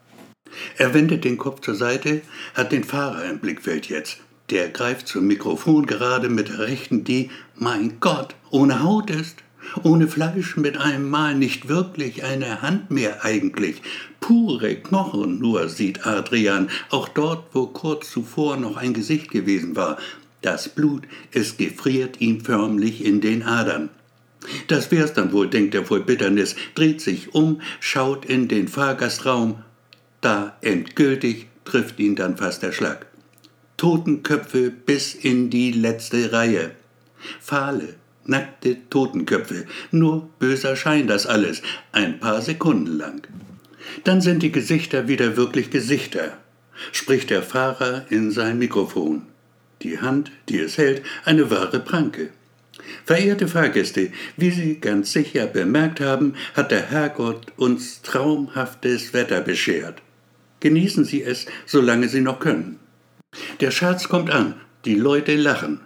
Er 0.76 0.94
wendet 0.94 1.24
den 1.24 1.38
Kopf 1.38 1.60
zur 1.60 1.74
Seite, 1.74 2.22
hat 2.54 2.72
den 2.72 2.84
Fahrer 2.84 3.24
im 3.24 3.38
Blickfeld 3.38 3.88
jetzt. 3.88 4.18
Der 4.50 4.68
greift 4.68 5.08
zum 5.08 5.26
Mikrofon 5.26 5.86
gerade 5.86 6.28
mit 6.28 6.48
der 6.48 6.58
rechten, 6.60 7.04
die, 7.04 7.30
mein 7.56 7.98
Gott, 8.00 8.34
ohne 8.50 8.82
Haut 8.82 9.10
ist, 9.10 9.38
ohne 9.82 10.06
Fleisch 10.06 10.56
mit 10.56 10.76
einem 10.76 11.08
Mal 11.08 11.34
nicht 11.34 11.68
wirklich 11.68 12.24
eine 12.24 12.60
Hand 12.60 12.90
mehr 12.90 13.24
eigentlich. 13.24 13.80
Pure 14.20 14.76
Knochen 14.76 15.38
nur 15.38 15.68
sieht 15.68 16.06
Adrian, 16.06 16.68
auch 16.90 17.08
dort, 17.08 17.54
wo 17.54 17.66
kurz 17.66 18.10
zuvor 18.10 18.58
noch 18.58 18.76
ein 18.76 18.92
Gesicht 18.92 19.30
gewesen 19.30 19.76
war. 19.76 19.96
Das 20.42 20.68
Blut, 20.68 21.04
es 21.32 21.56
gefriert 21.56 22.20
ihm 22.20 22.42
förmlich 22.42 23.02
in 23.02 23.22
den 23.22 23.42
Adern. 23.44 23.88
Das 24.68 24.90
wär's 24.90 25.14
dann 25.14 25.32
wohl, 25.32 25.48
denkt 25.48 25.74
er 25.74 25.86
voll 25.86 26.00
Bitternis, 26.00 26.54
dreht 26.74 27.00
sich 27.00 27.34
um, 27.34 27.62
schaut 27.80 28.26
in 28.26 28.48
den 28.48 28.68
Fahrgastraum. 28.68 29.62
Da 30.20 30.56
endgültig 30.60 31.46
trifft 31.64 31.98
ihn 31.98 32.14
dann 32.14 32.36
fast 32.36 32.62
der 32.62 32.72
Schlag. 32.72 33.06
Totenköpfe 33.84 34.70
bis 34.70 35.14
in 35.14 35.50
die 35.50 35.70
letzte 35.70 36.32
Reihe. 36.32 36.70
Fahle, 37.38 37.96
nackte 38.24 38.78
Totenköpfe. 38.88 39.66
Nur 39.90 40.30
böser 40.38 40.74
Schein 40.74 41.06
das 41.06 41.26
alles, 41.26 41.60
ein 41.92 42.18
paar 42.18 42.40
Sekunden 42.40 42.96
lang. 42.96 43.28
Dann 44.04 44.22
sind 44.22 44.42
die 44.42 44.52
Gesichter 44.52 45.06
wieder 45.06 45.36
wirklich 45.36 45.68
Gesichter, 45.68 46.38
spricht 46.92 47.28
der 47.28 47.42
Fahrer 47.42 48.06
in 48.08 48.30
sein 48.30 48.58
Mikrofon. 48.58 49.26
Die 49.82 49.98
Hand, 49.98 50.32
die 50.48 50.60
es 50.60 50.78
hält, 50.78 51.02
eine 51.26 51.50
wahre 51.50 51.80
Pranke. 51.80 52.30
Verehrte 53.04 53.48
Fahrgäste, 53.48 54.12
wie 54.38 54.50
Sie 54.50 54.80
ganz 54.80 55.12
sicher 55.12 55.46
bemerkt 55.46 56.00
haben, 56.00 56.36
hat 56.54 56.70
der 56.70 56.88
Herrgott 56.90 57.52
uns 57.58 58.00
traumhaftes 58.00 59.12
Wetter 59.12 59.42
beschert. 59.42 60.00
Genießen 60.60 61.04
Sie 61.04 61.22
es, 61.22 61.44
solange 61.66 62.08
Sie 62.08 62.22
noch 62.22 62.40
können. 62.40 62.78
Der 63.60 63.70
Schatz 63.70 64.08
kommt 64.08 64.30
an, 64.30 64.54
die 64.84 64.94
Leute 64.94 65.36
lachen. 65.36 65.80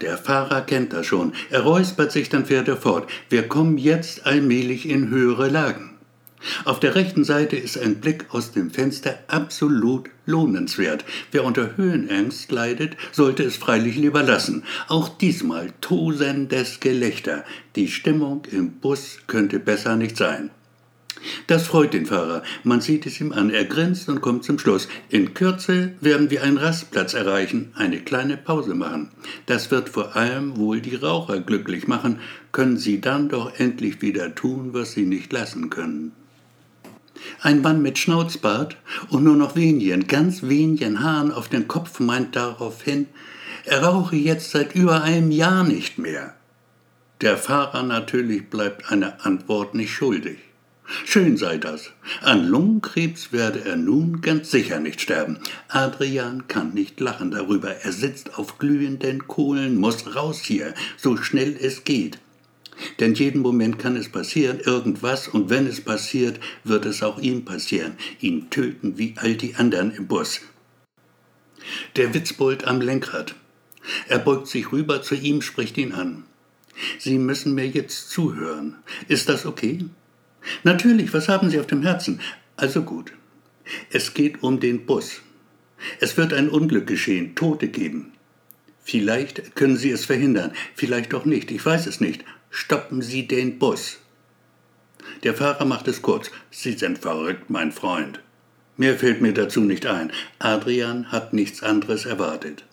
Der 0.00 0.18
Fahrer 0.18 0.60
kennt 0.60 0.92
das 0.92 1.06
schon, 1.06 1.32
er 1.50 1.62
räuspert 1.62 2.12
sich, 2.12 2.28
dann 2.28 2.44
fährt 2.44 2.68
er 2.68 2.76
fort. 2.76 3.08
Wir 3.30 3.48
kommen 3.48 3.78
jetzt 3.78 4.26
allmählich 4.26 4.88
in 4.88 5.08
höhere 5.08 5.48
Lagen. 5.48 5.96
Auf 6.64 6.80
der 6.80 6.94
rechten 6.94 7.24
Seite 7.24 7.56
ist 7.56 7.78
ein 7.78 7.96
Blick 7.96 8.26
aus 8.30 8.52
dem 8.52 8.70
Fenster 8.70 9.18
absolut 9.26 10.10
lohnenswert. 10.26 11.04
Wer 11.32 11.44
unter 11.44 11.76
Höhenangst 11.76 12.52
leidet, 12.52 12.96
sollte 13.12 13.42
es 13.42 13.56
freilich 13.56 13.96
lieber 13.96 14.22
lassen. 14.22 14.64
Auch 14.88 15.08
diesmal 15.08 15.72
tosendes 15.80 16.80
Gelächter. 16.80 17.44
Die 17.74 17.88
Stimmung 17.88 18.44
im 18.50 18.72
Bus 18.72 19.18
könnte 19.26 19.58
besser 19.58 19.96
nicht 19.96 20.16
sein. 20.16 20.50
Das 21.46 21.66
freut 21.66 21.94
den 21.94 22.06
Fahrer. 22.06 22.42
Man 22.64 22.80
sieht 22.80 23.06
es 23.06 23.20
ihm 23.20 23.32
an. 23.32 23.50
Er 23.50 23.64
grinst 23.64 24.08
und 24.08 24.20
kommt 24.20 24.44
zum 24.44 24.58
Schluss. 24.58 24.88
In 25.08 25.34
Kürze 25.34 25.92
werden 26.00 26.30
wir 26.30 26.42
einen 26.42 26.58
Rastplatz 26.58 27.14
erreichen, 27.14 27.72
eine 27.74 28.00
kleine 28.00 28.36
Pause 28.36 28.74
machen. 28.74 29.10
Das 29.46 29.70
wird 29.70 29.88
vor 29.88 30.16
allem 30.16 30.56
wohl 30.56 30.80
die 30.80 30.96
Raucher 30.96 31.40
glücklich 31.40 31.88
machen. 31.88 32.20
Können 32.52 32.76
sie 32.76 33.00
dann 33.00 33.28
doch 33.28 33.58
endlich 33.58 34.02
wieder 34.02 34.34
tun, 34.34 34.70
was 34.72 34.92
sie 34.92 35.04
nicht 35.04 35.32
lassen 35.32 35.70
können. 35.70 36.12
Ein 37.40 37.62
Mann 37.62 37.82
mit 37.82 37.98
Schnauzbart 37.98 38.76
und 39.10 39.24
nur 39.24 39.36
noch 39.36 39.56
wenigen, 39.56 40.06
ganz 40.06 40.42
wenigen 40.42 41.02
Haaren 41.02 41.32
auf 41.32 41.48
dem 41.48 41.66
Kopf 41.66 41.98
meint 42.00 42.36
daraufhin, 42.36 43.06
er 43.64 43.82
rauche 43.82 44.16
jetzt 44.16 44.50
seit 44.50 44.74
über 44.74 45.02
einem 45.02 45.30
Jahr 45.30 45.64
nicht 45.64 45.98
mehr. 45.98 46.34
Der 47.20 47.36
Fahrer 47.36 47.82
natürlich 47.82 48.48
bleibt 48.48 48.92
eine 48.92 49.24
Antwort 49.24 49.74
nicht 49.74 49.92
schuldig. 49.92 50.38
Schön 51.04 51.36
sei 51.36 51.58
das. 51.58 51.90
An 52.20 52.46
Lungenkrebs 52.46 53.32
werde 53.32 53.64
er 53.64 53.76
nun 53.76 54.20
ganz 54.20 54.50
sicher 54.50 54.78
nicht 54.78 55.00
sterben. 55.00 55.38
Adrian 55.68 56.46
kann 56.46 56.74
nicht 56.74 57.00
lachen 57.00 57.32
darüber. 57.32 57.70
Er 57.70 57.92
sitzt 57.92 58.38
auf 58.38 58.58
glühenden 58.58 59.26
Kohlen, 59.26 59.76
muss 59.76 60.14
raus 60.14 60.40
hier, 60.42 60.74
so 60.96 61.16
schnell 61.16 61.56
es 61.60 61.84
geht. 61.84 62.18
Denn 63.00 63.14
jeden 63.14 63.40
Moment 63.40 63.78
kann 63.78 63.96
es 63.96 64.10
passieren, 64.10 64.60
irgendwas, 64.60 65.28
und 65.28 65.50
wenn 65.50 65.66
es 65.66 65.80
passiert, 65.80 66.38
wird 66.62 66.84
es 66.86 67.02
auch 67.02 67.18
ihm 67.18 67.44
passieren, 67.44 67.94
ihn 68.20 68.50
töten 68.50 68.98
wie 68.98 69.14
all 69.16 69.34
die 69.34 69.54
anderen 69.56 69.90
im 69.90 70.06
Bus. 70.06 70.40
Der 71.96 72.14
Witzbold 72.14 72.66
am 72.66 72.80
Lenkrad. 72.80 73.34
Er 74.08 74.18
beugt 74.18 74.46
sich 74.46 74.72
rüber 74.72 75.02
zu 75.02 75.14
ihm, 75.14 75.42
spricht 75.42 75.78
ihn 75.78 75.92
an. 75.92 76.24
Sie 76.98 77.18
müssen 77.18 77.54
mir 77.54 77.66
jetzt 77.66 78.10
zuhören. 78.10 78.76
Ist 79.08 79.28
das 79.28 79.46
okay? 79.46 79.86
Natürlich, 80.64 81.12
was 81.12 81.28
haben 81.28 81.50
Sie 81.50 81.60
auf 81.60 81.66
dem 81.66 81.82
Herzen? 81.82 82.20
Also 82.56 82.82
gut. 82.82 83.12
Es 83.90 84.14
geht 84.14 84.42
um 84.42 84.60
den 84.60 84.86
Bus. 84.86 85.20
Es 86.00 86.16
wird 86.16 86.32
ein 86.32 86.48
Unglück 86.48 86.86
geschehen, 86.86 87.34
Tote 87.34 87.68
geben. 87.68 88.12
Vielleicht 88.82 89.56
können 89.56 89.76
Sie 89.76 89.90
es 89.90 90.04
verhindern, 90.04 90.52
vielleicht 90.74 91.12
auch 91.12 91.24
nicht, 91.24 91.50
ich 91.50 91.64
weiß 91.64 91.86
es 91.86 92.00
nicht. 92.00 92.24
Stoppen 92.50 93.02
Sie 93.02 93.26
den 93.26 93.58
Bus. 93.58 93.98
Der 95.24 95.34
Fahrer 95.34 95.64
macht 95.64 95.88
es 95.88 96.02
kurz. 96.02 96.30
Sie 96.50 96.72
sind 96.72 96.98
verrückt, 96.98 97.50
mein 97.50 97.72
Freund. 97.72 98.20
Mehr 98.76 98.96
fällt 98.96 99.20
mir 99.20 99.32
dazu 99.32 99.60
nicht 99.60 99.86
ein. 99.86 100.12
Adrian 100.38 101.10
hat 101.10 101.32
nichts 101.32 101.62
anderes 101.62 102.04
erwartet. 102.04 102.64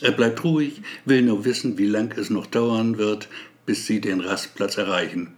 Er 0.00 0.12
bleibt 0.12 0.42
ruhig, 0.44 0.82
will 1.04 1.22
nur 1.22 1.44
wissen, 1.44 1.76
wie 1.76 1.86
lang 1.86 2.12
es 2.16 2.30
noch 2.30 2.46
dauern 2.46 2.96
wird, 2.96 3.28
bis 3.66 3.86
sie 3.86 4.00
den 4.00 4.20
Rastplatz 4.20 4.78
erreichen. 4.78 5.34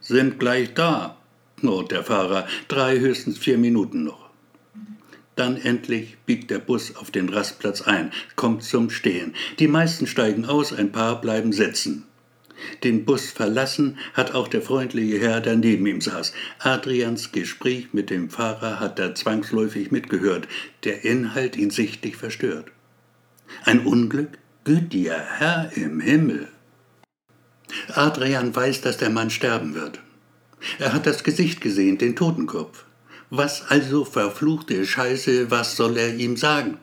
Sind 0.00 0.40
gleich 0.40 0.74
da, 0.74 1.16
knurrt 1.60 1.90
der 1.90 2.04
Fahrer. 2.04 2.46
Drei, 2.68 2.98
höchstens 2.98 3.38
vier 3.38 3.58
Minuten 3.58 4.04
noch. 4.04 4.30
Dann 5.36 5.56
endlich 5.56 6.18
biegt 6.26 6.50
der 6.50 6.58
Bus 6.58 6.96
auf 6.96 7.10
den 7.10 7.28
Rastplatz 7.28 7.80
ein, 7.82 8.10
kommt 8.36 8.62
zum 8.62 8.90
Stehen. 8.90 9.34
Die 9.58 9.68
meisten 9.68 10.06
steigen 10.06 10.44
aus, 10.44 10.72
ein 10.72 10.92
paar 10.92 11.20
bleiben 11.20 11.52
sitzen. 11.52 12.04
Den 12.84 13.06
Bus 13.06 13.30
verlassen 13.30 13.98
hat 14.12 14.34
auch 14.34 14.48
der 14.48 14.60
freundliche 14.60 15.18
Herr, 15.18 15.40
der 15.40 15.56
neben 15.56 15.86
ihm 15.86 16.00
saß. 16.00 16.34
Adrians 16.58 17.32
Gespräch 17.32 17.88
mit 17.92 18.10
dem 18.10 18.28
Fahrer 18.28 18.80
hat 18.80 18.98
er 18.98 19.14
zwangsläufig 19.14 19.90
mitgehört, 19.90 20.46
der 20.84 21.04
Inhalt 21.04 21.56
ihn 21.56 21.70
sichtlich 21.70 22.16
verstört. 22.16 22.66
Ein 23.64 23.86
Unglück? 23.86 24.38
Gütiger 24.64 25.18
Herr 25.18 25.70
im 25.74 26.00
Himmel! 26.00 26.48
Adrian 27.94 28.54
weiß, 28.54 28.82
dass 28.82 28.98
der 28.98 29.10
Mann 29.10 29.30
sterben 29.30 29.74
wird. 29.74 30.00
Er 30.78 30.92
hat 30.92 31.06
das 31.06 31.24
Gesicht 31.24 31.60
gesehen, 31.60 31.98
den 31.98 32.16
Totenkopf. 32.16 32.84
Was 33.30 33.62
also 33.68 34.04
verfluchte 34.04 34.84
Scheiße, 34.84 35.50
was 35.50 35.76
soll 35.76 35.96
er 35.96 36.16
ihm 36.16 36.36
sagen? 36.36 36.78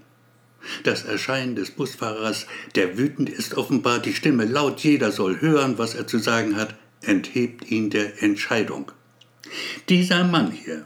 Das 0.84 1.04
Erscheinen 1.04 1.56
des 1.56 1.72
Busfahrers, 1.72 2.48
der 2.76 2.98
wütend 2.98 3.30
ist, 3.30 3.56
offenbar 3.56 4.00
die 4.00 4.14
Stimme 4.14 4.46
laut, 4.46 4.80
jeder 4.80 5.12
soll 5.12 5.42
hören, 5.42 5.78
was 5.78 5.96
er 5.96 6.08
zu 6.08 6.20
sagen 6.20 6.56
hat, 6.56 6.76
enthebt 7.02 7.70
ihn 7.70 7.90
der 7.90 8.24
Entscheidung. 8.24 8.92
Dieser 9.90 10.24
Mann 10.24 10.52
hier, 10.52 10.86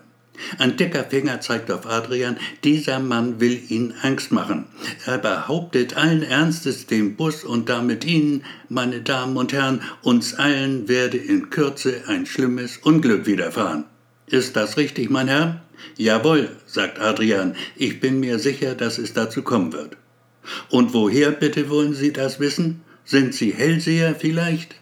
ein 0.58 0.78
dicker 0.78 1.04
Finger 1.04 1.42
zeigt 1.42 1.72
auf 1.72 1.86
Adrian, 1.86 2.38
dieser 2.64 3.00
Mann 3.00 3.40
will 3.40 3.60
ihn 3.70 3.94
Angst 4.02 4.32
machen. 4.32 4.66
Er 5.06 5.18
behauptet 5.18 5.98
allen 5.98 6.24
Ernstes 6.24 6.88
dem 6.88 7.16
Bus 7.16 7.44
und 7.44 7.70
damit 7.70 8.06
Ihnen, 8.06 8.44
meine 8.70 9.02
Damen 9.02 9.38
und 9.38 9.54
Herren, 9.54 9.82
uns 10.02 10.34
allen 10.34 10.88
werde 10.88 11.18
in 11.18 11.50
Kürze 11.50 12.04
ein 12.08 12.26
schlimmes 12.26 12.78
Unglück 12.78 13.26
widerfahren. 13.26 13.86
Ist 14.28 14.56
das 14.56 14.78
richtig, 14.78 15.10
mein 15.10 15.28
Herr? 15.28 15.62
Jawohl, 15.98 16.50
sagt 16.66 17.00
Adrian, 17.00 17.56
ich 17.76 18.00
bin 18.00 18.20
mir 18.20 18.40
sicher, 18.40 18.76
dass 18.76 18.98
es 18.98 19.14
dazu 19.14 19.42
kommen 19.42 19.74
wird. 19.74 19.98
Und 20.70 20.94
woher 20.94 21.32
bitte 21.32 21.70
wollen 21.70 21.94
Sie 21.94 22.14
das 22.14 22.40
wissen? 22.40 22.82
Sind 23.04 23.34
Sie 23.34 23.52
Hellseher 23.52 24.16
vielleicht? 24.16 24.76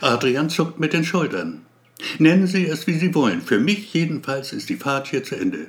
Adrian 0.00 0.50
zuckt 0.50 0.80
mit 0.80 0.92
den 0.92 1.04
Schultern. 1.04 1.66
Nennen 2.18 2.46
Sie 2.46 2.66
es, 2.66 2.86
wie 2.86 2.98
Sie 2.98 3.14
wollen. 3.14 3.42
Für 3.42 3.58
mich 3.58 3.92
jedenfalls 3.92 4.52
ist 4.52 4.68
die 4.68 4.76
Fahrt 4.76 5.08
hier 5.08 5.24
zu 5.24 5.36
Ende. 5.36 5.68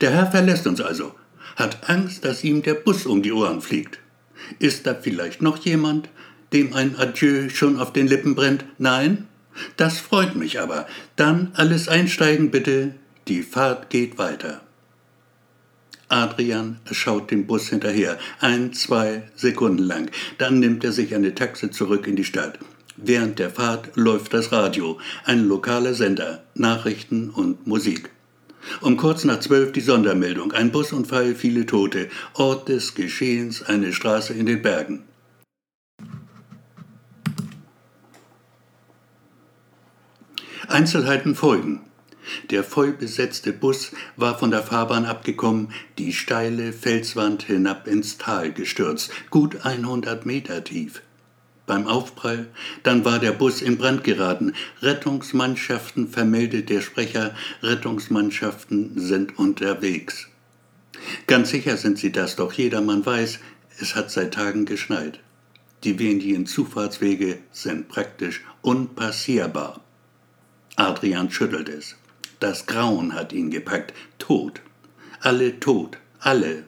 Der 0.00 0.10
Herr 0.10 0.30
verlässt 0.30 0.66
uns 0.66 0.80
also, 0.80 1.14
hat 1.56 1.88
Angst, 1.88 2.24
dass 2.24 2.44
ihm 2.44 2.62
der 2.62 2.74
Bus 2.74 3.06
um 3.06 3.22
die 3.22 3.32
Ohren 3.32 3.60
fliegt. 3.60 3.98
Ist 4.58 4.86
da 4.86 4.94
vielleicht 4.94 5.42
noch 5.42 5.58
jemand, 5.58 6.08
dem 6.52 6.74
ein 6.74 6.96
Adieu 6.96 7.48
schon 7.48 7.78
auf 7.78 7.92
den 7.92 8.06
Lippen 8.06 8.34
brennt? 8.34 8.64
Nein? 8.78 9.26
Das 9.76 9.98
freut 9.98 10.34
mich 10.34 10.60
aber. 10.60 10.86
Dann 11.16 11.52
alles 11.54 11.88
einsteigen 11.88 12.50
bitte, 12.50 12.94
die 13.28 13.42
Fahrt 13.42 13.90
geht 13.90 14.18
weiter. 14.18 14.62
Adrian 16.08 16.78
schaut 16.90 17.30
dem 17.30 17.46
Bus 17.46 17.68
hinterher, 17.68 18.18
ein, 18.40 18.74
zwei 18.74 19.22
Sekunden 19.34 19.82
lang. 19.82 20.10
Dann 20.36 20.58
nimmt 20.58 20.84
er 20.84 20.92
sich 20.92 21.14
eine 21.14 21.34
Taxe 21.34 21.70
zurück 21.70 22.06
in 22.06 22.16
die 22.16 22.24
Stadt. 22.24 22.58
Während 22.96 23.38
der 23.38 23.50
Fahrt 23.50 23.96
läuft 23.96 24.34
das 24.34 24.52
Radio, 24.52 24.98
ein 25.24 25.44
lokaler 25.44 25.94
Sender, 25.94 26.42
Nachrichten 26.54 27.30
und 27.30 27.66
Musik. 27.66 28.10
Um 28.80 28.96
kurz 28.96 29.24
nach 29.24 29.40
zwölf 29.40 29.72
die 29.72 29.80
Sondermeldung, 29.80 30.52
ein 30.52 30.70
Busunfall, 30.70 31.34
viele 31.34 31.66
Tote, 31.66 32.08
Ort 32.34 32.68
des 32.68 32.94
Geschehens, 32.94 33.62
eine 33.62 33.92
Straße 33.92 34.34
in 34.34 34.46
den 34.46 34.62
Bergen. 34.62 35.04
Einzelheiten 40.68 41.34
folgen. 41.34 41.80
Der 42.50 42.62
vollbesetzte 42.62 43.52
Bus 43.52 43.92
war 44.16 44.38
von 44.38 44.50
der 44.50 44.62
Fahrbahn 44.62 45.06
abgekommen, 45.06 45.72
die 45.98 46.12
steile 46.12 46.72
Felswand 46.72 47.42
hinab 47.42 47.88
ins 47.88 48.16
Tal 48.16 48.52
gestürzt, 48.52 49.10
gut 49.30 49.64
100 49.66 50.24
Meter 50.24 50.62
tief. 50.62 51.02
Beim 51.66 51.86
Aufprall, 51.86 52.48
dann 52.82 53.04
war 53.04 53.18
der 53.18 53.32
Bus 53.32 53.62
in 53.62 53.78
Brand 53.78 54.02
geraten. 54.02 54.52
Rettungsmannschaften 54.80 56.08
vermeldet 56.08 56.70
der 56.70 56.80
Sprecher, 56.80 57.34
Rettungsmannschaften 57.62 58.92
sind 58.96 59.38
unterwegs. 59.38 60.28
Ganz 61.26 61.50
sicher 61.50 61.76
sind 61.76 61.98
sie 61.98 62.12
das, 62.12 62.36
doch 62.36 62.52
jedermann 62.52 63.06
weiß, 63.06 63.38
es 63.80 63.94
hat 63.94 64.10
seit 64.10 64.34
Tagen 64.34 64.64
geschneit. 64.64 65.20
Die 65.84 65.98
wenigen 65.98 66.46
Zufahrtswege 66.46 67.38
sind 67.50 67.88
praktisch 67.88 68.42
unpassierbar. 68.60 69.80
Adrian 70.76 71.30
schüttelt 71.30 71.68
es. 71.68 71.96
Das 72.38 72.66
Grauen 72.66 73.14
hat 73.14 73.32
ihn 73.32 73.50
gepackt. 73.50 73.92
Tot. 74.18 74.60
Alle 75.20 75.58
tot. 75.60 75.98
Alle. 76.20 76.64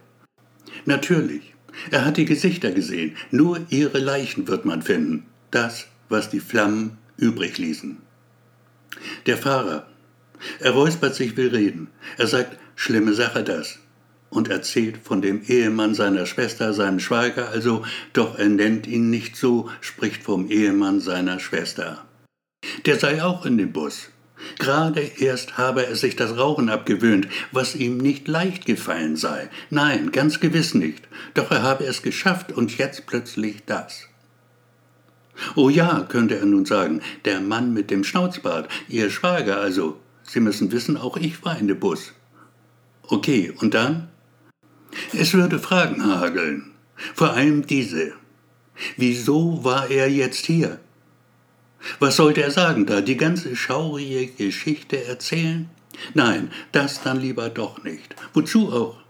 Natürlich. 0.85 1.54
Er 1.91 2.05
hat 2.05 2.17
die 2.17 2.25
Gesichter 2.25 2.71
gesehen. 2.71 3.17
Nur 3.31 3.61
ihre 3.69 3.99
Leichen 3.99 4.47
wird 4.49 4.65
man 4.65 4.83
finden. 4.83 5.27
Das, 5.51 5.87
was 6.09 6.31
die 6.31 6.41
Flammen 6.41 6.99
übrig 7.17 7.59
ließen. 7.59 7.99
Der 9.27 9.37
Fahrer. 9.37 9.87
Er 10.61 10.73
räuspert 10.73 11.15
sich, 11.15 11.37
will 11.37 11.49
reden. 11.49 11.89
Er 12.17 12.27
sagt, 12.27 12.59
schlimme 12.77 13.15
Sache 13.15 13.45
das. 13.45 13.79
Und 14.31 14.49
erzählt 14.49 14.99
von 14.99 15.23
dem 15.23 15.43
Ehemann 15.47 15.95
seiner 15.95 16.27
Schwester, 16.27 16.75
seinem 16.75 16.99
Schwager, 16.99 17.51
also, 17.51 17.85
doch 18.13 18.37
er 18.37 18.49
nennt 18.49 18.87
ihn 18.87 19.09
nicht 19.11 19.37
so, 19.37 19.71
spricht 19.81 20.25
vom 20.25 20.51
Ehemann 20.51 21.01
seiner 21.01 21.39
Schwester. 21.39 22.05
Der 22.85 22.99
sei 22.99 23.23
auch 23.23 23.47
in 23.47 23.59
dem 23.59 23.73
Bus. 23.73 24.11
Gerade 24.59 25.01
erst 25.01 25.59
habe 25.59 25.87
er 25.87 25.97
sich 25.97 26.17
das 26.17 26.37
Rauchen 26.37 26.69
abgewöhnt, 26.69 27.29
was 27.53 27.75
ihm 27.75 27.99
nicht 27.99 28.29
leicht 28.29 28.67
gefallen 28.67 29.17
sei. 29.17 29.49
Nein, 29.71 30.13
ganz 30.13 30.41
gewiss 30.41 30.75
nicht. 30.75 31.09
Doch 31.35 31.51
er 31.51 31.63
habe 31.63 31.85
es 31.85 32.03
geschafft 32.03 32.53
und 32.53 32.77
jetzt 32.79 33.07
plötzlich 33.07 33.65
das. 33.65 34.09
Oh 35.57 35.69
ja, 35.69 36.07
könnte 36.09 36.37
er 36.37 36.47
nun 36.47 36.65
sagen, 36.65 37.01
der 37.25 37.41
Mann 37.41 37.73
mit 37.73 37.91
dem 37.91 38.05
Schnauzbart, 38.05 38.69
Ihr 38.89 39.11
Schwager 39.11 39.59
also. 39.59 40.01
Sie 40.23 40.41
müssen 40.41 40.73
wissen, 40.73 40.97
auch 40.97 41.17
ich 41.17 41.45
war 41.45 41.59
in 41.59 41.69
dem 41.69 41.79
Bus. 41.79 42.13
Okay, 43.03 43.53
und 43.61 43.75
dann? 43.75 44.09
Es 45.13 45.35
würde 45.35 45.59
Fragen 45.59 46.07
hageln. 46.07 46.71
Vor 47.15 47.33
allem 47.33 47.67
diese. 47.67 48.13
Wieso 48.97 49.65
war 49.65 49.91
er 49.91 50.09
jetzt 50.09 50.47
hier? 50.47 50.81
Was 51.99 52.17
sollte 52.17 52.43
er 52.43 52.51
sagen 52.51 52.87
da? 52.87 53.01
Die 53.01 53.17
ganze 53.17 53.57
schaurige 53.57 54.27
Geschichte 54.27 55.05
erzählen? 55.05 55.69
Nein, 56.15 56.51
das 56.73 57.03
dann 57.03 57.21
lieber 57.21 57.49
doch 57.49 57.83
nicht. 57.85 58.15
Wozu 58.33 58.73
auch? 58.73 59.05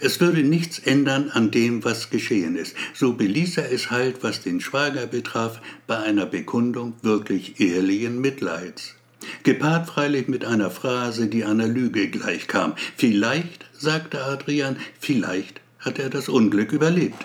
Es 0.00 0.20
würde 0.20 0.42
nichts 0.42 0.78
ändern 0.78 1.30
an 1.30 1.50
dem, 1.50 1.84
was 1.84 2.10
geschehen 2.10 2.56
ist. 2.56 2.74
So 2.94 3.14
beließ 3.14 3.58
er 3.58 3.72
es 3.72 3.90
halt, 3.90 4.22
was 4.22 4.42
den 4.42 4.60
Schwager 4.60 5.06
betraf, 5.06 5.60
bei 5.86 5.98
einer 5.98 6.26
Bekundung 6.26 6.94
wirklich 7.02 7.60
ehrlichen 7.60 8.20
Mitleids. 8.20 8.94
Gepaart 9.42 9.88
freilich 9.88 10.28
mit 10.28 10.44
einer 10.44 10.70
Phrase, 10.70 11.26
die 11.26 11.44
einer 11.44 11.66
Lüge 11.66 12.08
gleichkam. 12.08 12.74
Vielleicht, 12.96 13.66
sagte 13.72 14.24
Adrian, 14.24 14.76
vielleicht 15.00 15.60
hat 15.78 15.98
er 15.98 16.10
das 16.10 16.28
Unglück 16.28 16.72
überlebt. 16.72 17.24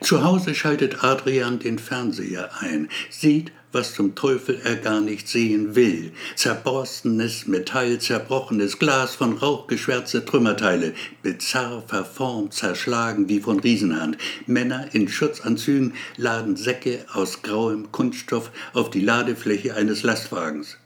Zu 0.00 0.22
Hause 0.22 0.54
schaltet 0.54 1.02
Adrian 1.02 1.58
den 1.58 1.78
Fernseher 1.78 2.50
ein, 2.60 2.88
sieht, 3.10 3.52
was 3.72 3.94
zum 3.94 4.14
Teufel 4.14 4.60
er 4.64 4.76
gar 4.76 5.00
nicht 5.00 5.28
sehen 5.28 5.74
will. 5.74 6.12
Zerborstenes 6.36 7.46
Metall, 7.46 7.98
zerbrochenes 7.98 8.78
Glas, 8.78 9.14
von 9.14 9.36
Rauch 9.36 9.66
geschwärzte 9.66 10.24
Trümmerteile, 10.24 10.94
bizarr 11.22 11.82
verformt, 11.86 12.54
zerschlagen 12.54 13.28
wie 13.28 13.40
von 13.40 13.60
Riesenhand. 13.60 14.16
Männer 14.46 14.88
in 14.92 15.08
Schutzanzügen 15.08 15.94
laden 16.16 16.56
Säcke 16.56 17.04
aus 17.12 17.42
grauem 17.42 17.92
Kunststoff 17.92 18.50
auf 18.72 18.90
die 18.90 19.02
Ladefläche 19.02 19.74
eines 19.74 20.02
Lastwagens. 20.02 20.78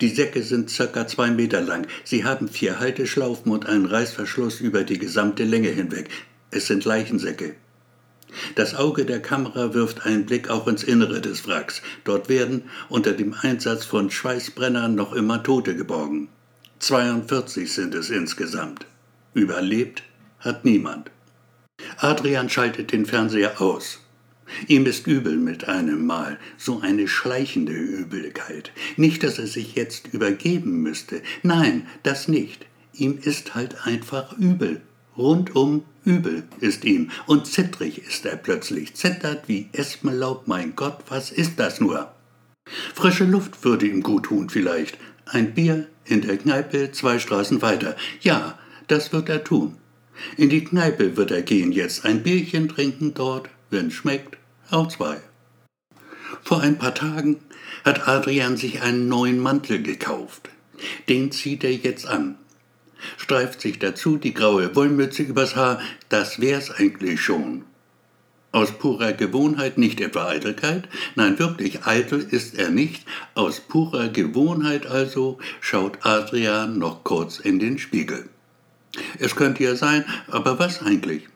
Die 0.00 0.08
Säcke 0.08 0.42
sind 0.42 0.68
circa 0.68 1.06
zwei 1.06 1.30
Meter 1.30 1.60
lang. 1.60 1.86
Sie 2.04 2.24
haben 2.24 2.48
vier 2.48 2.80
Halteschlaufen 2.80 3.52
und 3.52 3.66
einen 3.66 3.86
Reißverschluss 3.86 4.60
über 4.60 4.82
die 4.82 4.98
gesamte 4.98 5.44
Länge 5.44 5.68
hinweg. 5.68 6.10
Es 6.50 6.66
sind 6.66 6.84
Leichensäcke. 6.84 7.54
Das 8.54 8.74
Auge 8.74 9.04
der 9.04 9.20
Kamera 9.20 9.74
wirft 9.74 10.06
einen 10.06 10.26
Blick 10.26 10.50
auch 10.50 10.66
ins 10.66 10.82
Innere 10.82 11.20
des 11.20 11.46
Wracks. 11.46 11.82
Dort 12.04 12.28
werden 12.28 12.64
unter 12.88 13.12
dem 13.12 13.34
Einsatz 13.34 13.84
von 13.84 14.10
Schweißbrennern 14.10 14.94
noch 14.94 15.12
immer 15.12 15.42
Tote 15.42 15.76
geborgen. 15.76 16.28
42 16.80 17.72
sind 17.72 17.94
es 17.94 18.10
insgesamt. 18.10 18.86
Überlebt 19.34 20.02
hat 20.38 20.64
niemand. 20.64 21.10
Adrian 21.98 22.48
schaltet 22.48 22.92
den 22.92 23.06
Fernseher 23.06 23.60
aus. 23.60 24.00
Ihm 24.66 24.86
ist 24.86 25.06
übel 25.06 25.36
mit 25.36 25.68
einem 25.68 26.06
Mal, 26.06 26.38
so 26.56 26.80
eine 26.80 27.06
schleichende 27.06 27.72
Übelkeit. 27.72 28.72
Nicht, 28.96 29.22
dass 29.22 29.38
er 29.38 29.46
sich 29.46 29.74
jetzt 29.74 30.08
übergeben 30.12 30.82
müsste. 30.82 31.22
Nein, 31.42 31.86
das 32.02 32.28
nicht. 32.28 32.66
Ihm 32.92 33.18
ist 33.22 33.54
halt 33.54 33.86
einfach 33.86 34.36
übel. 34.38 34.80
Rundum 35.20 35.84
übel 36.04 36.44
ist 36.60 36.84
ihm 36.84 37.10
und 37.26 37.46
zittrig 37.46 37.98
ist 37.98 38.24
er 38.24 38.36
plötzlich, 38.36 38.94
zittert 38.94 39.48
wie 39.48 39.68
Espenlaub, 39.72 40.48
mein 40.48 40.74
Gott, 40.74 40.98
was 41.08 41.30
ist 41.30 41.60
das 41.60 41.78
nur? 41.78 42.10
Frische 42.94 43.24
Luft 43.24 43.62
würde 43.62 43.86
ihm 43.86 44.02
gut 44.02 44.24
tun 44.24 44.48
vielleicht, 44.48 44.96
ein 45.26 45.52
Bier 45.52 45.88
in 46.06 46.22
der 46.22 46.38
Kneipe 46.38 46.92
zwei 46.92 47.18
Straßen 47.18 47.60
weiter, 47.60 47.96
ja, 48.22 48.58
das 48.88 49.12
wird 49.12 49.28
er 49.28 49.44
tun. 49.44 49.76
In 50.38 50.48
die 50.48 50.64
Kneipe 50.64 51.18
wird 51.18 51.30
er 51.30 51.42
gehen 51.42 51.72
jetzt, 51.72 52.06
ein 52.06 52.22
Bierchen 52.22 52.68
trinken 52.68 53.12
dort, 53.12 53.50
wenn's 53.68 53.94
schmeckt, 53.94 54.38
auch 54.70 54.88
zwei. 54.88 55.18
Vor 56.42 56.60
ein 56.60 56.78
paar 56.78 56.94
Tagen 56.94 57.36
hat 57.84 58.08
Adrian 58.08 58.56
sich 58.56 58.80
einen 58.80 59.08
neuen 59.08 59.38
Mantel 59.38 59.82
gekauft. 59.82 60.48
Den 61.10 61.30
zieht 61.30 61.62
er 61.62 61.72
jetzt 61.72 62.06
an 62.06 62.36
streift 63.16 63.60
sich 63.60 63.78
dazu 63.78 64.16
die 64.16 64.34
graue 64.34 64.74
Wollmütze 64.74 65.22
übers 65.22 65.56
Haar, 65.56 65.80
das 66.08 66.40
wär's 66.40 66.70
eigentlich 66.70 67.20
schon. 67.20 67.64
Aus 68.52 68.72
purer 68.72 69.12
Gewohnheit, 69.12 69.78
nicht 69.78 70.00
etwa 70.00 70.26
Eitelkeit, 70.26 70.88
nein 71.14 71.38
wirklich, 71.38 71.86
eitel 71.86 72.20
ist 72.20 72.58
er 72.58 72.70
nicht, 72.70 73.06
aus 73.34 73.60
purer 73.60 74.08
Gewohnheit 74.08 74.86
also 74.86 75.38
schaut 75.60 75.98
Adrian 76.02 76.78
noch 76.78 77.04
kurz 77.04 77.38
in 77.38 77.60
den 77.60 77.78
Spiegel. 77.78 78.28
Es 79.20 79.36
könnte 79.36 79.62
ja 79.62 79.76
sein, 79.76 80.04
aber 80.26 80.58
was 80.58 80.82
eigentlich? 80.82 81.28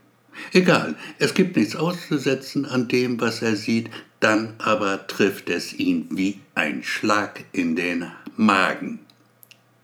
Egal, 0.53 0.97
es 1.21 1.35
gibt 1.35 1.57
nichts 1.57 1.77
auszusetzen 1.77 2.67
an 2.67 2.89
dem, 2.89 3.21
was 3.21 3.43
er 3.43 3.55
sieht, 3.55 3.91
dann 4.19 4.55
aber 4.59 5.07
trifft 5.07 5.49
es 5.51 5.73
ihn 5.73 6.09
wie 6.11 6.41
ein 6.55 6.83
Schlag 6.83 7.45
in 7.53 7.77
den 7.77 8.11
Magen. 8.37 9.01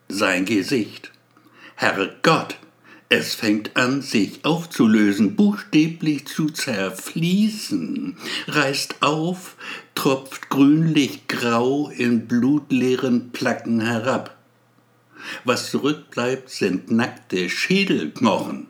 Sein 0.08 0.44
Gesicht. 0.44 1.12
Herrgott, 1.80 2.58
es 3.08 3.34
fängt 3.34 3.74
an, 3.74 4.02
sich 4.02 4.44
aufzulösen, 4.44 5.34
buchstäblich 5.34 6.26
zu 6.26 6.50
zerfließen, 6.50 8.18
reißt 8.48 8.96
auf, 9.00 9.56
tropft 9.94 10.50
grünlich 10.50 11.26
grau 11.26 11.88
in 11.88 12.26
blutleeren 12.26 13.30
Placken 13.32 13.80
herab. 13.80 14.36
Was 15.44 15.70
zurückbleibt, 15.70 16.50
sind 16.50 16.90
nackte 16.90 17.48
Schädelknochen. 17.48 18.66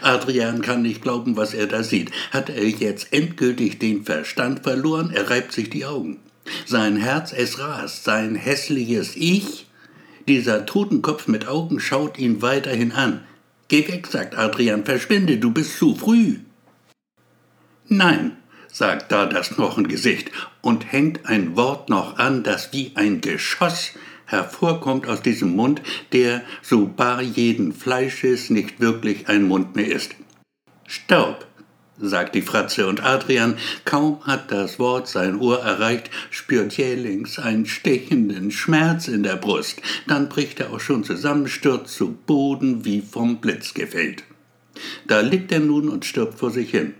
Adrian 0.00 0.62
kann 0.62 0.82
nicht 0.82 1.02
glauben, 1.02 1.36
was 1.36 1.54
er 1.54 1.68
da 1.68 1.84
sieht. 1.84 2.10
Hat 2.32 2.50
er 2.50 2.66
jetzt 2.66 3.12
endgültig 3.12 3.78
den 3.78 4.04
Verstand 4.04 4.64
verloren? 4.64 5.12
Er 5.14 5.30
reibt 5.30 5.52
sich 5.52 5.70
die 5.70 5.86
Augen. 5.86 6.18
Sein 6.64 6.96
Herz, 6.96 7.32
es 7.32 7.60
rast, 7.60 8.02
sein 8.02 8.34
hässliches 8.34 9.14
Ich 9.14 9.65
dieser 10.28 10.66
Totenkopf 10.66 11.28
mit 11.28 11.48
Augen 11.48 11.80
schaut 11.80 12.18
ihn 12.18 12.42
weiterhin 12.42 12.92
an. 12.92 13.24
Geh 13.68 13.86
weg, 13.88 14.06
sagt 14.06 14.36
Adrian, 14.36 14.84
verschwinde, 14.84 15.38
du 15.38 15.50
bist 15.50 15.76
zu 15.78 15.94
früh. 15.94 16.38
Nein, 17.88 18.36
sagt 18.72 19.10
da 19.12 19.26
das 19.26 19.50
Knochengesicht 19.50 20.30
und 20.60 20.92
hängt 20.92 21.26
ein 21.26 21.56
Wort 21.56 21.88
noch 21.88 22.18
an, 22.18 22.42
das 22.42 22.72
wie 22.72 22.92
ein 22.94 23.20
Geschoss 23.20 23.92
hervorkommt 24.26 25.06
aus 25.06 25.22
diesem 25.22 25.54
Mund, 25.54 25.82
der, 26.12 26.42
so 26.62 26.86
bar 26.86 27.22
jeden 27.22 27.72
Fleisches, 27.72 28.50
nicht 28.50 28.80
wirklich 28.80 29.28
ein 29.28 29.44
Mund 29.44 29.76
mehr 29.76 29.90
ist. 29.90 30.16
Staub, 30.86 31.46
sagt 31.98 32.34
die 32.34 32.42
Fratze, 32.42 32.86
und 32.86 33.02
Adrian, 33.02 33.56
kaum 33.84 34.24
hat 34.26 34.50
das 34.52 34.78
Wort 34.78 35.08
sein 35.08 35.38
Ohr 35.38 35.60
erreicht, 35.60 36.10
spürt 36.30 36.76
jählings 36.76 37.38
einen 37.38 37.66
stechenden 37.66 38.50
Schmerz 38.50 39.08
in 39.08 39.22
der 39.22 39.36
Brust. 39.36 39.80
Dann 40.06 40.28
bricht 40.28 40.60
er 40.60 40.72
auch 40.72 40.80
schon 40.80 41.04
zusammen, 41.04 41.48
stürzt 41.48 41.94
zu 41.94 42.12
Boden 42.12 42.84
wie 42.84 43.00
vom 43.02 43.40
Blitz 43.40 43.74
gefällt. 43.74 44.24
Da 45.06 45.20
liegt 45.20 45.52
er 45.52 45.60
nun 45.60 45.88
und 45.88 46.04
stirbt 46.04 46.38
vor 46.38 46.50
sich 46.50 46.70
hin. 46.70 46.94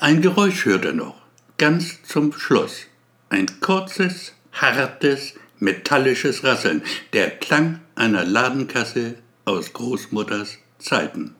Ein 0.00 0.22
Geräusch 0.22 0.64
hört 0.64 0.84
er 0.84 0.92
noch, 0.92 1.16
ganz 1.56 2.02
zum 2.02 2.32
Schluss. 2.32 2.86
Ein 3.30 3.60
kurzes, 3.60 4.32
hartes, 4.52 5.34
metallisches 5.58 6.44
Rasseln, 6.44 6.82
der 7.12 7.30
Klang 7.30 7.80
einer 7.94 8.24
Ladenkasse 8.24 9.16
aus 9.44 9.72
Großmutters 9.72 10.58
Zeiten. 10.78 11.34